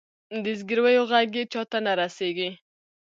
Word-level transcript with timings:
د 0.43 0.45
زګیرویو 0.59 1.03
ږغ 1.11 1.33
یې 1.37 1.43
چاته 1.53 1.77
نه 1.85 1.93
رسیږې 1.99 2.49